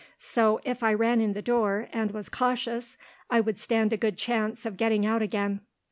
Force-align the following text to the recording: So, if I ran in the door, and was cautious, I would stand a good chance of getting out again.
So, 0.17 0.59
if 0.65 0.81
I 0.81 0.95
ran 0.95 1.21
in 1.21 1.33
the 1.33 1.43
door, 1.43 1.87
and 1.93 2.09
was 2.09 2.27
cautious, 2.27 2.97
I 3.29 3.39
would 3.39 3.59
stand 3.59 3.93
a 3.93 3.97
good 3.97 4.17
chance 4.17 4.65
of 4.65 4.75
getting 4.75 5.05
out 5.05 5.21
again. 5.21 5.61